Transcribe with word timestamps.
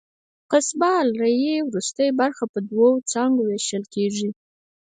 قصبة 0.51 0.91
الریې 1.05 1.55
وروستۍ 1.69 2.09
برخه 2.21 2.45
په 2.53 2.59
دوو 2.69 2.89
څانګو 3.11 3.41
وېشل 3.45 3.83
کېږي. 3.93 4.29